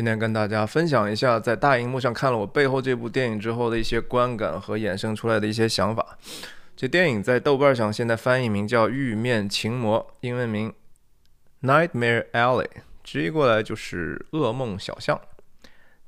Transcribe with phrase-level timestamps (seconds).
[0.00, 6.16] 今天跟大家分享一下，在大荧幕上看了我背后这部电影之后的一些观感和衍生出来的一些想法。
[6.74, 10.72] 这电影在豆瓣上现在翻译名叫《玉面情魔》，英文名
[11.68, 12.64] 《Nightmare Alley》，
[13.04, 15.20] 直译过来就是“噩梦小巷”。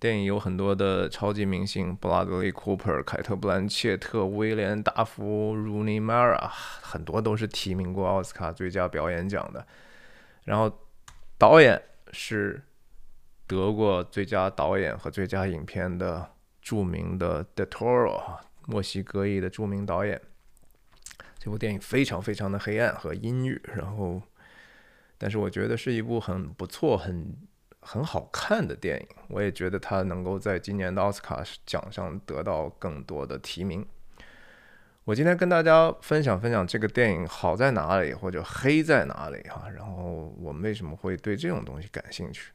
[0.00, 6.50] 电影有很多的超级明星，布拉德利·库珀、凯特·布兰切特、威廉·达福、鲁尼·马拉，
[6.80, 9.66] 很多都是提名过奥斯卡最佳表演奖的。
[10.44, 10.72] 然后
[11.36, 11.78] 导演
[12.12, 12.58] 是。
[13.56, 20.20] 得过最佳导演和最佳影片的著名的 De Toro，墨西哥裔的著名导演。
[21.38, 24.22] 这部电影非常非常的黑暗和阴郁，然后，
[25.18, 27.34] 但是我觉得是一部很不错、很
[27.80, 29.06] 很好看的电影。
[29.28, 33.84] 我也觉得它能够在今年的奥斯卡奖上得到更多的提名。
[35.04, 42.52] 我今天跟大家分享分享这个电影好在哪里，或者黑在哪里哈，然后我们为什么会对这种东西感兴趣。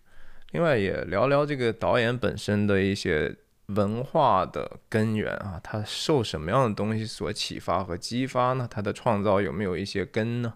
[0.51, 3.35] 另外也聊聊这个导演本身的一些
[3.67, 8.67] 文化的根源啊，他受什么样的东西所启发和激发呢？
[8.69, 10.53] 他的创造有没有一些根呢？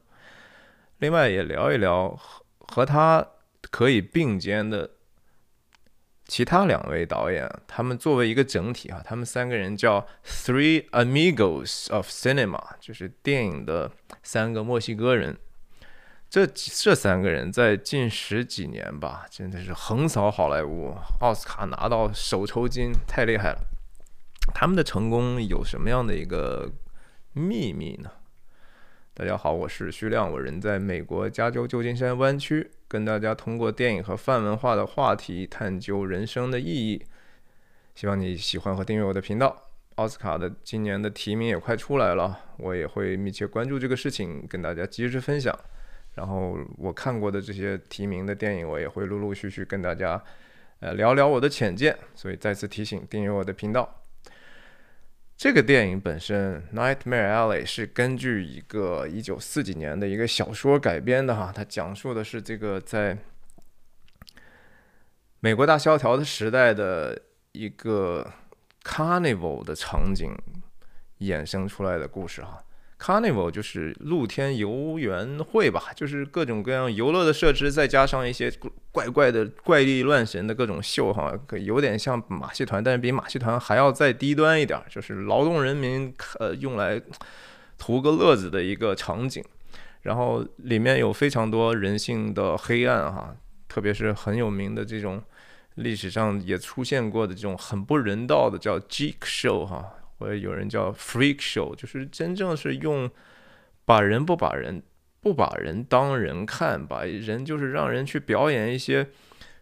[1.00, 3.28] 另外也聊一聊和和他
[3.70, 4.92] 可以并肩的
[6.26, 13.92] 其他两位导演，他们作为一个整体啊，他们三个人叫 Three Amigos of Cinema，就是电影的
[14.24, 15.38] 三个墨西哥人。
[16.32, 23.60] 这这三个人在近十几年吧，真的是横扫好莱坞，奥斯卡拿到手抽筋，太厉害了。
[24.54, 26.72] 他们的成功有什么样的一个
[27.34, 28.10] 秘密呢？
[29.14, 37.04] 大家好，我是徐亮，我人在美国加州旧金山湾区，跟大家通过电影和泛文化的话题探究人生的意义。
[37.94, 39.64] 希望你喜欢和订阅我的频道。
[39.96, 45.54] 奥斯卡的今年的提名也快出来了，我也会密切关注这个事情，跟大家及时分享。
[46.22, 50.24] 然后我看过的这些提名的电影，我也会陆陆续续跟大家，
[50.80, 51.98] 呃，聊聊我的浅见。
[52.14, 54.04] 所以再次提醒，订阅我的频道。
[55.36, 63.18] 这个电影本身《Nightmare Alley》是根据一个一九四几年的一个小说改编的哈，它讲述的是这个在
[65.40, 67.20] 美国大萧条的时代的
[67.54, 68.32] 一个
[68.84, 70.32] Carnival 的场景
[71.22, 72.64] 衍生出来的故事哈。
[73.02, 78.54] Carnival 就是露天游园会吧，就是各种各样游乐的设施，再加上一些
[78.92, 87.02] 怪怪的、怪力乱神的各种秀，哈，有点像马戏团，但是比马戏团还要再低端一点，就是劳动人民呃用来
[87.80, 89.44] 图个乐子的一个场景。
[90.04, 93.36] 然后里面有非常多人性的黑暗，哈，
[93.68, 95.20] 特别是很有名的这种
[95.76, 99.94] 历史上也出现过的这种很不人道的叫 Geek Show，哈。
[100.22, 103.10] 或者有人叫 freak show，就是真正是用
[103.86, 104.84] 把人不把人
[105.20, 109.08] 不把人当人看，把人就是让人去表演一些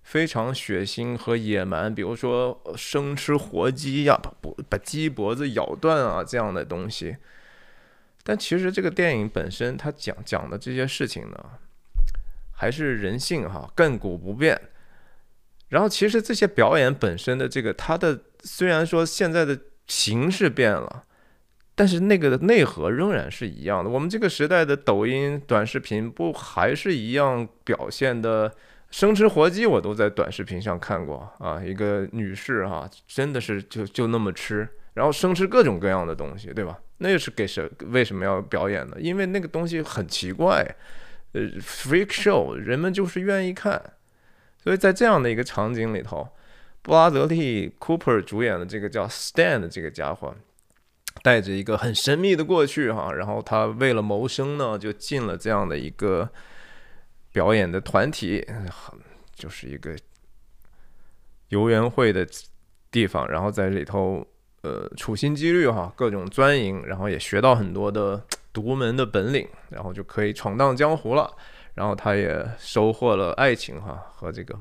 [0.04, 7.16] 非常血腥和野蛮，比如说生吃活鸡呀，把脖把鸡脖子咬断啊这样的东西。
[8.24, 11.38] 但其实这个电影本身，它讲讲的这些事情呢，
[12.52, 14.60] 还是人性哈，亘古不变。
[15.70, 19.58] 然后其实这些表演本身的这个，它的虽然说现在的。
[19.90, 21.04] 形式变了，
[21.74, 23.90] 但是那个内核仍然是一样的。
[23.90, 28.54] 我们这个时代的抖音短视频不还是一样表现的
[28.92, 29.66] 生吃活鸡？
[29.66, 36.78] 我都在短视频上看过啊，一个女士哈，真的是就就那么吃，然后生吃各种各样的东西，对吧？
[37.00, 37.68] 那是给谁？
[37.88, 38.96] 为什么要表演呢？
[39.00, 40.64] 因为那个东西很奇怪，
[41.32, 43.82] 呃，freak show，人们就是愿意看。
[44.64, 46.28] 所以在这样的一个场景里头。
[46.82, 50.34] 布拉德利·库珀主演的这个叫 Stan 的这个家伙，
[51.22, 56.30] 带着一个很神秘的过去哈，然后他为了谋生呢，就进了这样的一个
[57.34, 58.48] 表演的团体，
[59.36, 59.96] 就是一个
[61.50, 62.26] 游园会的
[62.90, 64.26] 地方，然后在里头
[64.62, 68.24] 呃处心积虑哈，各种钻营，然后也学到很多的
[68.54, 71.30] 独门的本领，然后就可以闯荡江湖了，
[71.74, 74.58] 然后他也收获了爱情哈和这个。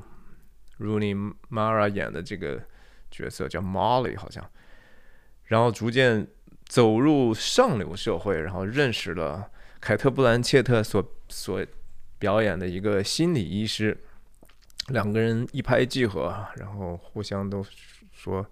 [0.79, 2.63] Rooney Mara 演的这个
[3.11, 4.49] 角色叫 Molly，好像，
[5.45, 6.27] 然后逐渐
[6.65, 11.65] 走入上流社会，然后认识了凯特·布兰切特所所
[12.17, 13.97] 表演的一个心理医师，
[14.87, 17.65] 两个人一拍即合，然后互相都
[18.11, 18.45] 说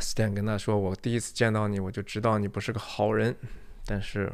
[0.00, 3.36] ，Stan 跟他说：“我第一次见到你，我就知道你不是个好人，
[3.84, 4.32] 但是。”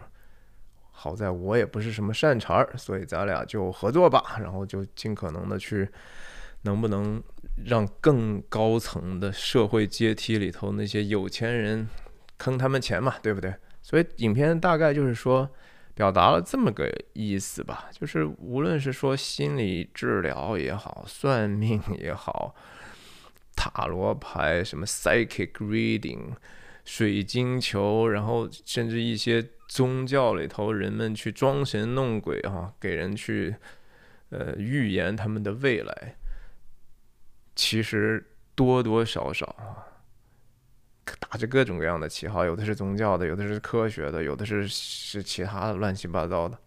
[0.99, 5.87] 好在我也不是什么善茬儿，所以咱俩就合作吧，然后就尽可能的去，
[6.63, 7.23] 能不能
[7.67, 11.87] 让更高层的社会阶梯里头那些有钱人
[12.39, 13.55] 坑他们钱嘛，对不对？
[13.83, 15.49] 所以影片大概就是说，
[15.95, 22.55] 表达了这么个意思吧，就是无论是说心理治疗也好，算命也好，
[23.55, 26.33] 塔罗牌什么 psychic reading，
[26.87, 33.55] 水晶球，然后甚至一些宗教里头人们去装神弄鬼哈，给人去
[34.31, 36.17] 呃预言他们的未来，
[37.55, 38.25] 其实
[38.55, 39.85] 多多少少啊。
[41.21, 46.59] 打着各种各样的旗号，有的是宗教的，有的是科学的，有的是是其他的乱七八糟的，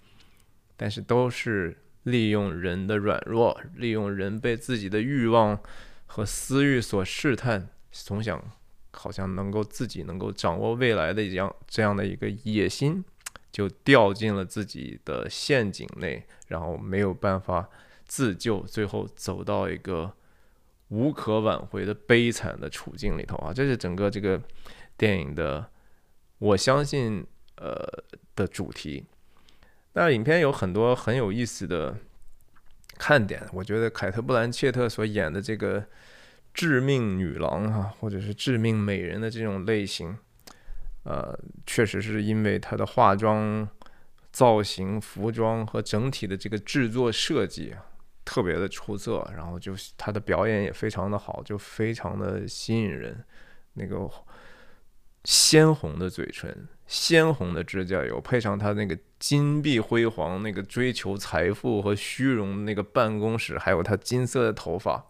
[0.77, 5.59] 但是都是利用人的软弱，利用人被自己的欲望
[6.05, 8.41] 和私欲所试探，总想
[8.91, 13.03] 好像能够自己能够掌握未来的一样这样的一个野心，
[13.51, 17.69] 就掉进了自己的陷阱内，然后没有办法
[18.05, 20.13] 自救，最后走到一个。
[20.91, 24.41] 无可挽回的悲惨的处境里头啊，这是整个这个
[24.97, 25.69] 电影的，
[26.39, 27.23] 我相信
[27.57, 27.87] 呃
[28.35, 29.05] 的主题。
[29.93, 31.95] 那影片有很多很有意思的
[32.97, 35.85] 看点，我觉得凯特·布兰切特所演的这个
[36.53, 40.17] 致命女郎哈，或者是致命美人的这种类型，
[41.03, 43.67] 呃，确实是因为她的化妆、
[44.31, 47.75] 造型、服装和整体的这个制作设计。
[48.25, 53.25] 特别的出色，然后就她的表演也非常的好，就非常的吸引人。
[53.73, 54.07] 那个
[55.23, 65.03] 鲜红的嘴唇、鲜红的指甲油，配上她那个金碧辉煌、那个追求财富和虚荣那个办公室，还有她金色的头发，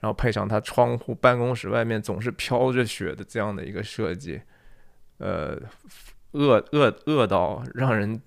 [0.00, 4.40] 然后配上它窗户办公室外面总是飘着雪的这样的一个设计，
[5.18, 5.58] 呃，
[6.32, 8.20] 恶恶恶到让人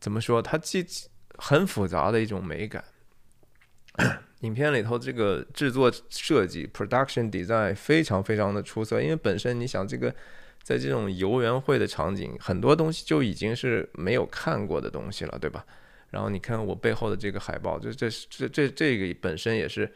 [0.00, 0.42] 怎么说？
[0.42, 0.84] 它既
[1.36, 2.84] 很复杂的一种美感。
[4.40, 10.14] 影片里头这个制作设计 （production design） 非常非常的出色，因为本身你想这个
[10.62, 15.64] 在这种游园会的场景，很多东西就已经是没有看过的东西了，对吧？
[16.10, 19.92] 然后你看我背后的这个海报，这这这这这个本身也是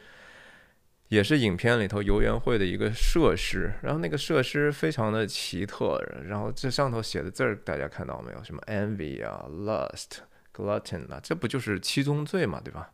[1.08, 8.42] 也是影片里头游园会的一个设施，然后那个设施非常的奇特，然后这上头写的字儿大家看到没有？
[8.42, 10.18] 什么 envy 啊，lust、
[10.54, 12.90] glutton 啊，这不就是七宗罪嘛，对吧？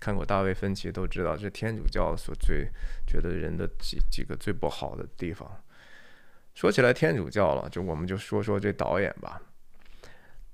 [0.00, 2.68] 看过大卫芬奇都知道，这天主教所最
[3.06, 5.50] 觉得人的几几个最不好的地方。
[6.54, 9.40] 说起来天主教了，就我们就说说这导演吧。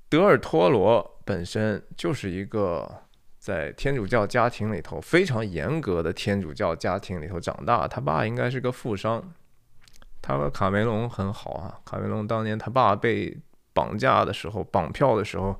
[0.08, 3.03] 德尔托罗本身就是一个
[3.44, 9.22] 在天主教家庭里头非常严格的天主教家庭里头长大，他爸应该是个富商。
[10.22, 13.36] 他和卡梅隆很好啊，卡梅隆当年他爸被
[13.74, 15.54] 绑架的时候，绑票的时候。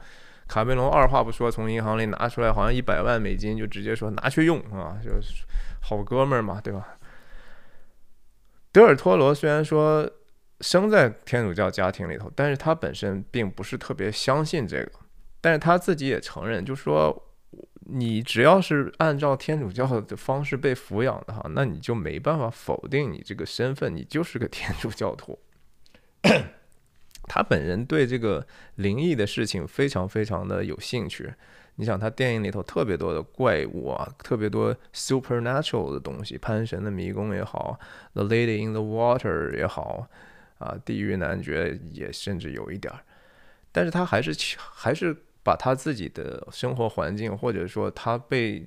[0.48, 5.44] 卡梅隆二话不说，从银行里拿出来好像一百万美金，就直接说拿去用啊，就是
[5.82, 6.96] 好哥们儿嘛，对吧？
[8.72, 10.10] 德尔托罗虽然说
[10.62, 14.92] 生在天主教家庭里头，但是他本身并不是特别相信这个，
[15.42, 17.33] 但是他自己也承认，就说
[17.86, 25.38] 你只要是按照天主教的方式被抚养的哈，那你就没办法否定你这个身份，你就是个天主教徒。
[27.26, 28.46] 他本人对这个
[28.76, 31.32] 灵异的事情非常非常的有兴趣。
[31.76, 37.78] 你想，他电影里头特别多的怪物啊，特别多 supernatural 的东西，潘神的迷宫也好
[38.12, 40.06] ，The Lady in the Water 也好，
[40.58, 43.00] 啊，地狱男爵也甚至有一点儿。
[43.72, 48.66] 但是他还是还是把他自己的生活环境，或者说他被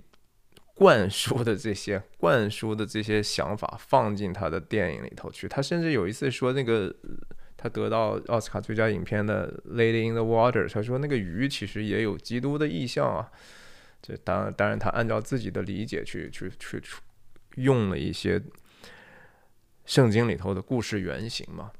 [0.73, 5.47] 灌输的这些灌输的这些想法放进他的电影里头去。
[5.49, 6.95] 他甚至有一次说那个。
[7.59, 13.31] 他得到奥斯卡最佳影片的《Lady in the Water》，他说那个鱼其实也有基督的意象啊。
[13.99, 16.79] 这当，当然他按照自己的理解去去去
[17.55, 18.39] 用了一些
[19.85, 21.71] 圣经里头的故事原型嘛。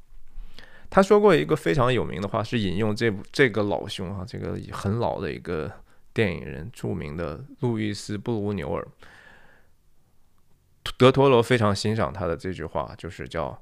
[0.89, 5.71] 他说过一个非常有名的话，是引用这部这个老兄啊，这个很老的一个
[6.13, 8.87] 电影人，著名的路易斯·布鲁纽尔。
[10.97, 13.61] 德托罗非常欣赏他的这句话，就是叫。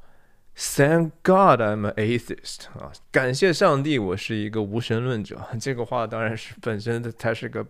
[0.58, 2.90] Thank God I'm an atheist 啊！
[3.12, 5.46] 感谢上帝，我是一个无神论者。
[5.60, 7.68] 这个话当然是本身它是个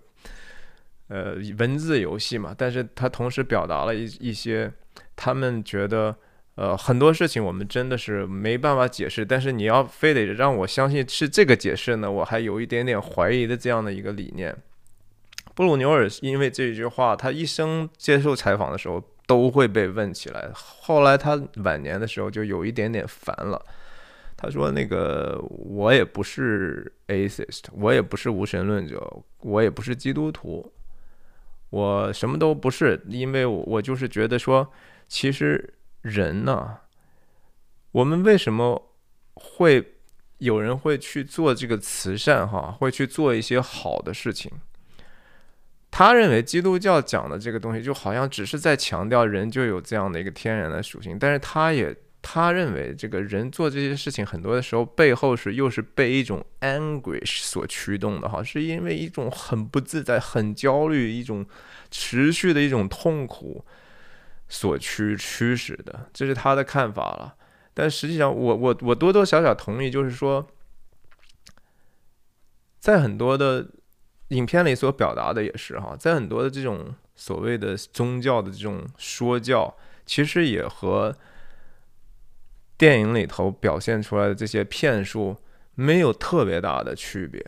[1.07, 4.71] 呃文字游戏嘛，但是它同时表达了一一些
[5.15, 6.15] 他们觉得
[6.55, 14.55] 呃很多事情我们真的是没办法解释，但是你要非得让我相信是这个解释呢，我还有一点点怀疑的这样的一个理念。
[15.53, 19.03] 布鲁纽尔因为这句话，他一生接受采访的时候。
[19.27, 20.51] 都会被问起来。
[20.53, 23.59] 后来他晚年的时候就有一点点烦了。
[24.37, 30.71] 他说：“那个我也不是 atheist，我也不是无神论者，我也不是基督徒，
[31.71, 33.01] 我什么都不是。
[33.07, 34.71] 因为我我就是觉得说，
[35.07, 35.73] 其实
[36.05, 36.77] 人呢，
[37.91, 38.91] 我们为什么
[39.33, 39.95] 会
[40.37, 44.51] 有人会去做这个慈善，哈，会去做一些好的事情。
[45.89, 61.43] 他认为基督教讲的这个东西，就好像只是在强调人就有这样的一个天然的属性，但是他也他认为这个人做这些事情，很多的时候背后是又是被一种 anguish 所驱动的，哈，是因为一种很不自在、很焦虑、一种
[61.89, 63.65] 持续的一种痛苦
[64.47, 67.35] 所驱驱使的，这是他的看法了。
[67.73, 70.47] 但实际上，我我我多多少少同意，就是说，
[72.79, 73.67] 在很多的
[74.29, 79.75] 影片里所表达的也是哈，在很多的这种所谓的宗教的这种说教，
[80.05, 81.15] 其实也和
[82.77, 85.35] 电影里头表现出来的这些骗术
[85.73, 87.43] 没有特别大的区别。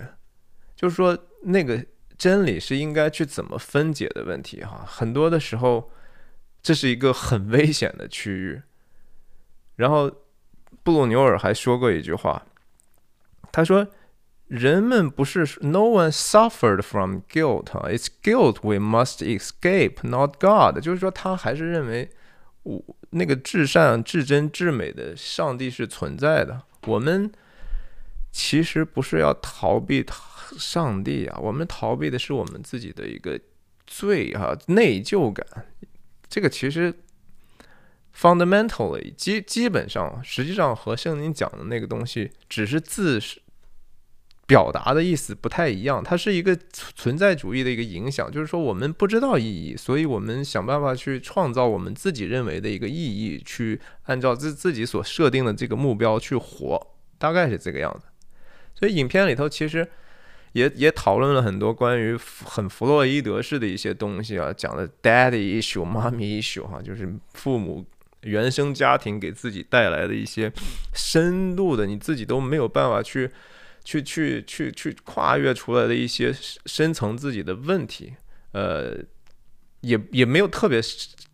[0.76, 1.86] 就是说，那个
[2.18, 5.90] 真理是应该去怎么分解的问题哈，很多的时候，
[6.62, 8.62] 这是一个很危险的区域。
[9.76, 10.12] 然后，
[10.84, 12.44] 布鲁牛尔还说过一句话，
[13.52, 13.88] 他说
[14.48, 22.10] ：“人们不是 No one suffered from guilt，哈，It's guilt we must escape，not God。”就是说，他还是认为，
[22.64, 26.64] 我那个至善、至真、至美的上帝是存在的。
[26.86, 27.32] 我们
[28.32, 30.06] 其实不是要逃避
[30.58, 33.40] 上帝啊，我们逃避的是我们自己的一个
[33.86, 35.46] 罪啊，内疚感。
[36.30, 36.94] 这个其实。
[38.20, 43.22] fundamentally 基基本上，实际上和圣经讲的那个东西，只是字
[44.48, 46.04] 表达的意思不太一样。
[46.04, 58.08] 它是一个存在主义的一个影响，就是说我们不知道意义，所以我们想办法去创造我们自己认为的一个意义，去按照自自己所设定的这个目标去活，大概是这个样子。
[58.74, 59.88] 所以影片里头其实
[60.58, 67.86] 也也讨论了很多关于很弗洛伊德式的一些东西啊，讲的 daddy issue、mommy issue 哈，就是父母。
[68.24, 70.52] 原生家庭给自己带来的一些
[70.94, 73.30] 深度的，你自己都没有办法去、
[73.86, 76.34] 去、去、去、去跨越出来的一些
[76.66, 78.14] 深层自己的问题，
[78.52, 78.98] 呃，
[79.82, 80.82] 也也没有特别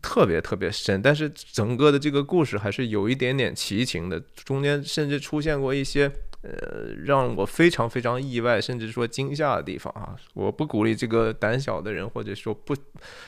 [0.01, 6.11] 特别特别深，但是整个的这个故事还是有一点点奇情的，中间甚至出现过一些。
[6.43, 10.13] 呃，让我非常非常意外，甚至说惊吓的地方啊！
[10.33, 12.75] 我不鼓励这个胆小的人，或者说不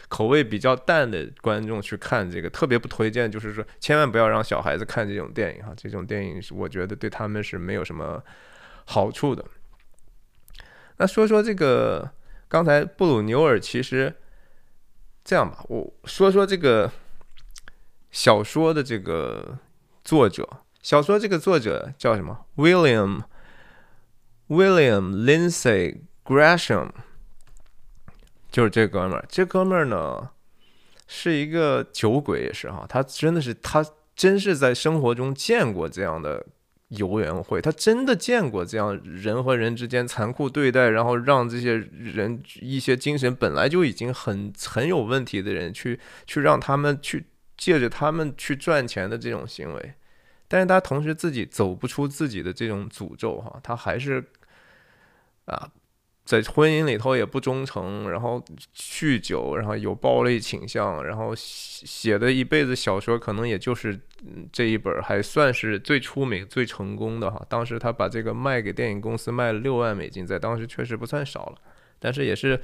[0.10, 3.32] 口味比较淡的观众去看这个，特别不推荐。
[3.32, 8.22] 就是说，千万不要让小孩子看这种电影哈，这种电影是我觉得对他们是没有什么
[8.84, 9.46] 好处的。
[10.98, 12.12] 那说说这个，
[12.50, 14.14] 刚才布鲁牛尔其实
[15.24, 16.92] 这样吧，我说说这个
[18.12, 19.58] 小说的这个
[20.04, 20.65] 作者。
[20.86, 23.24] 小说这个作者叫什么？William
[24.50, 26.92] William Lindsay Gresham，
[28.52, 29.26] 就是这哥们儿。
[29.28, 30.30] 这哥们儿呢
[31.08, 32.86] 是一个酒鬼，也是哈。
[32.88, 33.84] 他真的是，他
[34.16, 36.46] 真是在生活中见过这样的
[36.90, 47.26] 游园会，他真的见过这样人和人之间残酷对待，然后让这些人一些精神本来就已经很很有问题的人，去去让他们去
[47.58, 49.96] 借着他们去赚钱的这种行为。
[50.48, 54.24] 但是他同时自己走不出自己的这种诅咒哈，他还是
[55.46, 55.72] 啊，
[56.24, 58.44] 在婚姻里头也不忠诚，然后
[58.76, 64.00] 酗酒，然后有暴力倾向，然后写的一辈子小说，可能也就是
[64.52, 67.44] 这一本还算是最出名、最成功的哈。
[67.50, 71.58] 当时他把这个卖给电影公司，卖了六万美金，在当时确实不算少了，
[72.00, 72.62] 但是也是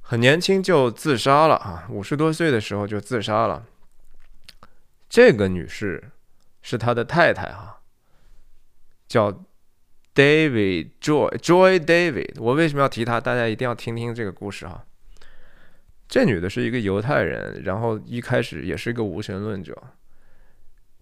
[0.00, 3.64] 很年轻就自杀了啊，五十多岁的时候就自杀了。
[5.08, 6.02] 这个女士。
[6.62, 7.80] 是他的太太哈，
[9.08, 9.44] 叫
[10.14, 12.34] David Joy Joy David。
[12.38, 13.20] 我为什么要提他？
[13.20, 14.84] 大家一定要听听这个故事哈。
[16.08, 19.76] 这女的是一个犹太人，然后一开始也是一个无神论者，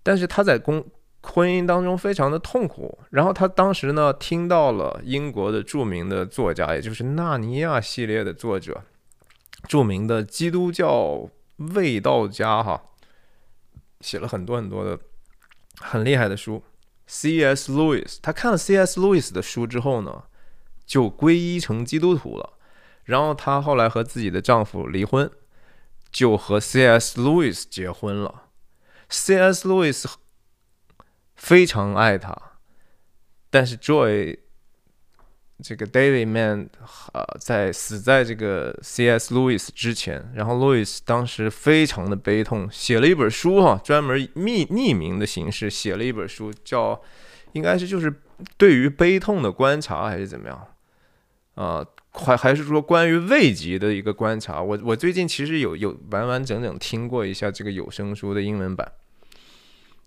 [0.02, 0.86] 但是她在公
[1.22, 2.98] 婚姻当中非常的痛苦。
[3.10, 8.82] 然后她当时呢听到了英国的著名的作家，也就是《纳尼亚》系列的作者，
[9.68, 11.28] 著名的基督教
[11.74, 12.82] 卫道家哈，
[14.00, 14.98] 写了很多很多的。
[15.80, 16.62] 很厉害的书
[17.06, 17.72] ，C.S.
[17.72, 18.18] Lewis。
[18.22, 19.00] 他看了 C.S.
[19.00, 20.24] Lewis 的书之后呢，
[20.86, 22.54] 就皈依成基督徒了。
[23.04, 25.30] 然后他后来和自己的丈夫离婚，
[26.12, 27.20] 就和 C.S.
[27.20, 28.44] Lewis 结婚了。
[29.08, 29.66] C.S.
[29.66, 30.04] Lewis
[31.34, 32.36] 非常爱他，
[33.50, 34.38] 但是 Joy。
[35.62, 36.68] 这个 David Mann
[37.12, 39.34] 呃，在死在这个 C.S.
[39.34, 47.00] Lewis 之前，然后 Lewis 当时非常的悲痛，写了一本书哈，专门匿匿名的形式写了一本书，叫
[47.52, 48.12] 应该是就是
[48.56, 50.66] 对于悲痛的观察还是怎么样
[51.54, 51.84] 啊？
[52.12, 54.60] 还还是说关于慰藉的一个观察？
[54.60, 58.90] 我我最近其实有有完完整整听过一下这个有声书的英文版，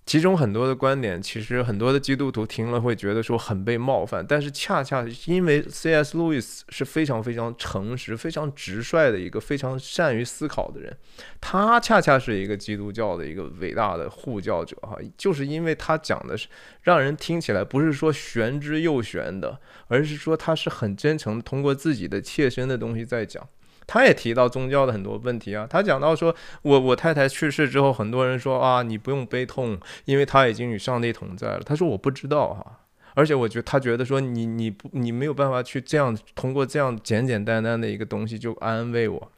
[0.06, 6.18] 其中很多的观点，其实很多的基督徒听了会觉得说很被冒犯，但是恰恰因为 C.S.
[6.18, 10.96] 路易斯是非常非常诚实、非常直率的一个非常善于思考的人，
[11.40, 16.50] 他恰恰是一个基督教的一个伟大的护教者哈，就是因为他讲的是
[16.82, 19.58] 让人听起来不是说玄之又玄的，
[19.88, 23.48] 而是说他是很真诚，通过自己的切身的东西在讲。
[23.86, 31.60] 他也提到宗教的很多问题啊，他讲到说，我我太太去世之后，很多人说啊，你不用悲痛，因为他已经与上帝同在了。
[31.60, 32.80] 他说我不知道哈，
[33.14, 39.32] 而且我觉得他觉得说你你不你没有办法去这样通过这样简简单单的一个东西就安慰我。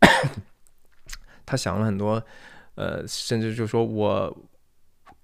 [1.46, 2.22] 他想了很多，
[2.74, 4.36] 呃，甚至就说我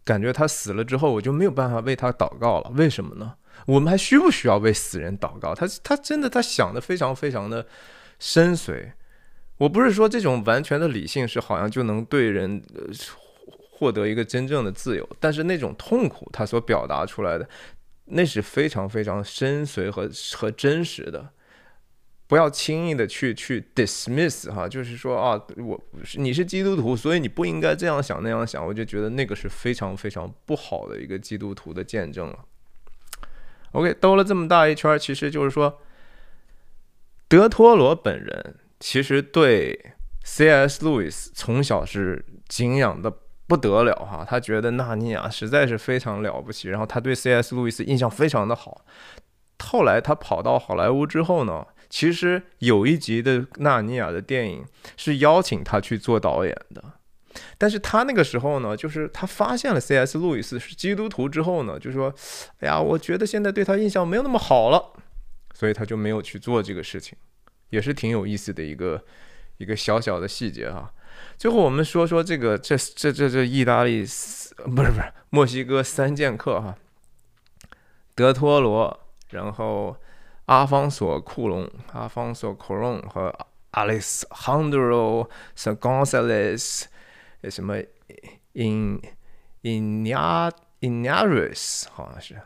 [0.05, 2.71] 感觉他死了之后，我就没有办法为他祷告了。
[2.75, 3.35] 为什么呢？
[3.67, 5.55] 我们还需不需要为死人祷告？
[5.55, 7.67] 他他真的他想的非常非常的。
[8.21, 8.93] 深邃，
[9.57, 12.63] 我不是说这种完全的理性是好像就能对人
[13.71, 17.49] 获得一个真正的自由，但是那种痛苦他所表达出来的，
[18.05, 21.31] 那是非常非常深邃和和真实的。
[22.27, 25.83] 不要轻易的去去 dismiss 哈，就是说啊，我
[26.17, 32.39] 你是基督徒，所以你不应该这样想那样想，我就觉得那个是非常非常不好的一个基督徒的见证了。
[33.73, 35.81] OK，兜了这么大一圈，其实就是说。
[37.31, 39.93] 德托罗本人其实对
[40.25, 40.85] C.S.
[40.85, 43.13] 路易斯从小是敬仰的
[43.47, 47.55] 不得了哈，他觉得纳尼亚实在是非常了不起，然后他对 C.S.
[47.55, 48.85] 路易斯印象非常的好。
[49.63, 54.65] 后来他跑到好莱坞之后呢，其实有一集的纳尼亚的电影
[54.97, 56.83] 是邀请他去做导演的，
[57.57, 60.19] 但是他那个时候呢，就是他发现了 C.S.
[60.19, 62.13] 路易斯是基督徒之后呢，就说
[62.59, 64.95] ：“哎呀，我觉得现在对他印象没有那么好了。”
[65.61, 67.19] 所以他就没有去做这个事情，
[67.69, 69.05] 也是挺有意思的一个
[69.59, 70.91] 一个小小的细节哈。
[71.37, 74.01] 最后我们说说这个这这这这意大利
[74.75, 76.75] 不是不是墨西哥三剑客哈，
[78.15, 78.99] 德托罗，
[79.29, 79.95] 然后
[80.47, 83.31] 阿方索库隆、阿方索库隆和
[83.73, 85.71] Alexandro S.
[85.75, 86.85] Gonzales
[87.51, 87.77] 什么
[88.55, 89.03] In
[89.63, 92.41] Inia Inaris 好像是。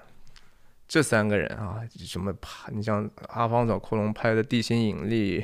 [0.95, 2.71] 这三个人啊，什么拍？
[2.73, 5.41] 你像阿方索·库隆拍的《地心引力》，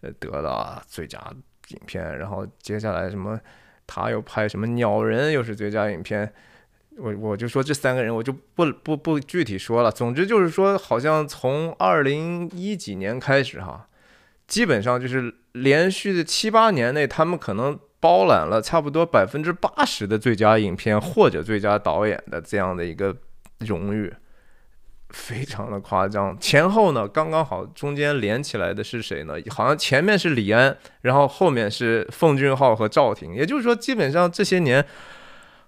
[0.00, 1.24] 呃，得了最佳
[1.68, 2.18] 影片。
[2.18, 3.38] 然后接下来什么，
[3.86, 6.32] 他又拍什么《鸟人》，又是最佳影片。
[6.96, 9.92] 我我就说这三个人，我就不不不具体说了。
[9.92, 13.88] 总之就是说，好像从二零一几年开始哈，
[14.48, 23.16] 基本上就是连续的七八年内，他们可能包揽了差不多百分之八十的最佳影片或者最佳导演的这样的一个
[23.60, 24.12] 荣誉。
[25.10, 29.34] 非常的夸张，前后呢刚刚好，中间连起来的是谁呢？
[29.48, 33.34] 好像前面是李安，然后后面是奉俊昊和赵婷。
[33.34, 34.84] 也就是说，基本上这些年，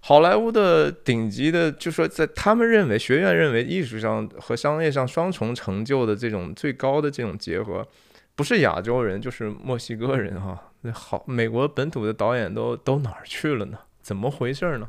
[0.00, 7.86] 好莱坞的顶级的，就说在他们认为学院认为艺术上和商业上双重成就的这种最高的这种结合，
[8.34, 10.58] 不是亚洲人就是墨西哥人哈。
[10.82, 13.78] 那好，美国本土的导演都都哪儿去了呢？
[14.02, 14.88] 怎么回事呢？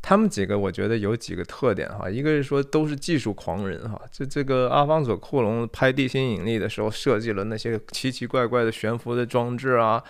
[0.00, 10.02] 他们几个我觉得有几个特点哈，一个是说都是技术狂人哈，这这个阿方索·库隆拍《地心引力》的时候设计了那些奇奇怪怪的悬浮的装置啊，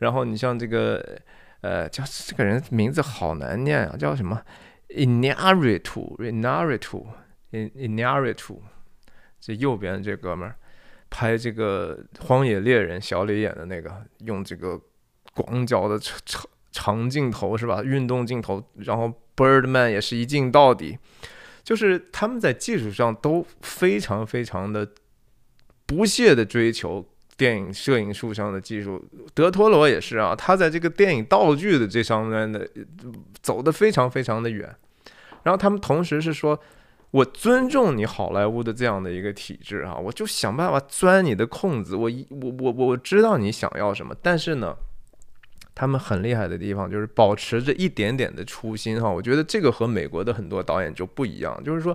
[0.00, 1.18] 然后你像这个
[1.60, 4.42] 呃叫这个人名字好难念啊，叫什么
[4.88, 7.06] ？I n a r i t u i n a r i t u
[7.50, 8.62] i n a r i t u
[9.38, 10.56] 这右边这哥们儿
[11.10, 11.96] 拍这个
[12.26, 14.80] 《荒野猎人》小李演的那个，用这个
[15.34, 16.44] 广角的长
[16.76, 17.82] 长镜头是吧？
[17.82, 19.12] 运动镜头，然后。
[19.36, 20.98] Birdman 也是一镜到底，
[21.62, 24.88] 就是他们在技术上都非常非常的
[25.84, 29.04] 不懈的追求电影摄影术上的技术。
[29.34, 32.66] 德托罗也是啊，他在这个电影道具的这上面的
[33.42, 34.74] 走的非常非常的远。
[35.42, 36.58] 然后他们同时是说，
[37.10, 41.94] 我尊重你好莱坞的这样的一个体制啊，我就想办法钻你的空子。
[41.94, 44.74] 我一我我我知道你想要什么，但是呢。
[45.78, 51.94] 他们很厉害的地方就是保持着一点点的初心哈，我觉得这个和美国的很多导演就不一样，就是说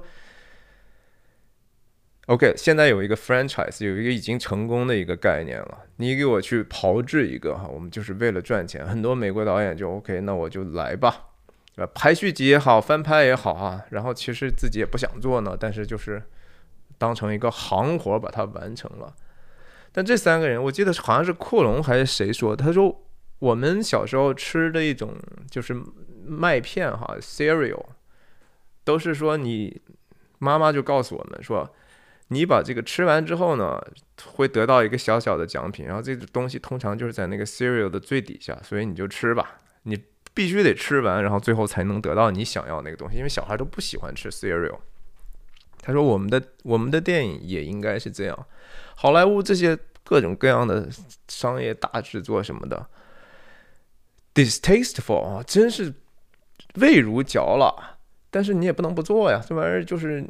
[2.28, 11.30] ，OK，现在有一个 franchise，有一个已经成功的一个概念了，你给我去炮制一个哈，我们就是为了赚钱，很多美国导演就 OK，那我就来吧，
[11.78, 16.22] 呃，拍续集也好，翻拍也好啊，然后其实自己也不想做呢，但是就是
[17.00, 19.16] 当成一个行活把它完成了。
[19.92, 23.08] 但这三个人，我记得好像是库隆还是谁说，他说。
[23.42, 25.16] 我们小时候吃的一种
[25.50, 25.76] 就是
[26.24, 27.84] 麦片哈，cereal，
[28.84, 29.82] 都是说你
[30.38, 31.68] 妈妈就告诉我们说，
[32.28, 33.84] 你把这个吃完之后呢，
[34.36, 40.00] 会得到一个小小的奖品，然后这个东西通常就是在那个 cereal 的最底下，所以你就吃吧，你
[40.36, 44.78] 必须得吃完，然后最后才能得到你想要那个东西，因为小孩都不喜欢吃 cereal。
[45.82, 48.46] 他说我们的我们的电影也应该是这样，
[48.96, 50.88] 好莱坞这些各种各样的
[51.28, 52.88] 商业大制作什么的
[54.34, 55.94] ，distasteful 啊，真是
[56.76, 57.98] 味如嚼蜡。
[58.30, 60.26] 但是你也不能不做呀，这玩意儿就是，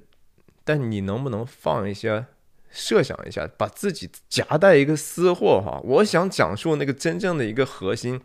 [0.64, 2.26] 但你能不能放一些？
[2.74, 8.22] 设想一下，把自己夹带一个私货哈，我想讲述那个真正的一个核心，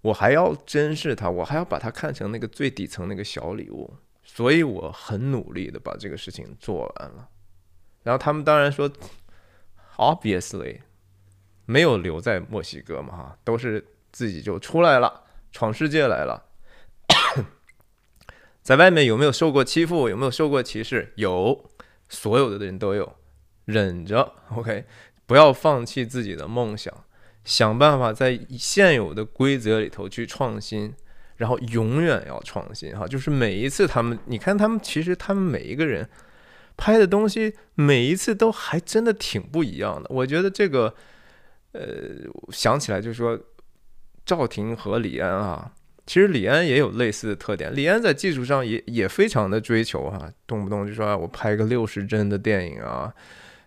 [0.00, 7.28] 我还要珍视它，我还要把它看成那个最底层那个小礼物，所以我很努力的把这个事情做完了。
[8.02, 8.90] 然后他们当然说
[9.96, 10.80] ，obviously
[11.64, 16.44] 没有留在墨西哥嘛哈，都是自己就出来了，闯世界来了。
[18.62, 20.08] 在外面有没有受过欺负？
[20.08, 21.12] 有没有受过歧视？
[21.16, 21.68] 有，
[22.08, 23.16] 所有的人都有。
[23.64, 24.84] 忍着，OK，
[25.24, 26.92] 不要放弃自己的梦想，
[27.44, 30.92] 想办法在现有的规则里头去创新，
[31.36, 33.06] 然后永远要创新哈。
[33.06, 36.08] 就是每一次他们，你看他们，其实他们每一个人
[36.76, 40.08] 拍的东西，每一次都还真的挺不一样的。
[40.10, 40.92] 我觉得这个，
[41.70, 41.82] 呃，
[42.50, 43.38] 想起来就是说，
[44.24, 45.72] 赵婷和李安啊。
[46.06, 53.12] 其实李安也有类似的特点，李安在技术上也也非常的追求哈，动不动就说啊我拍个六十帧的电影啊。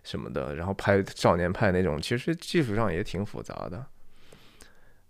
[0.04, 3.84] 什么的，然后拍少年派那种，其实技术上也挺复杂的。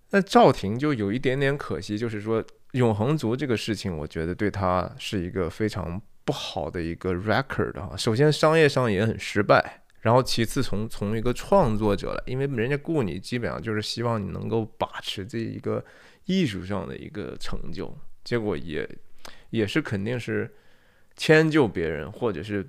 [0.09, 7.95] 那赵婷就有一点点可惜，就是说永恒族这个事情，我觉得对他是一个非常不好的一个 record 哈。
[7.95, 15.85] 首先商业上也很失败，然后其次从从一个创作者来，因为人家雇你基本上就是希望你能够把持这一个
[16.27, 17.93] 艺术上的一个成就，
[18.23, 18.89] 结果也
[19.51, 20.55] 也是肯定是
[21.17, 22.65] 迁就别人或者是。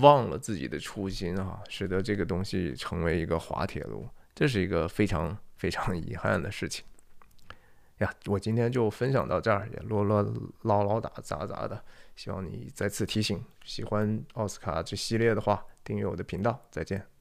[0.00, 6.84] 忘了自己的初心啊，使得这个东西成为一个滑铁卢，这是一个非常非常遗憾的事情
[7.98, 8.08] 呀。
[8.26, 10.22] 我今天就分享到这儿，也啰啰
[10.62, 17.11] 唠唠打杂杂的，希望你再次提醒，喜欢奥斯卡这系列的话，订阅我的频道，再见。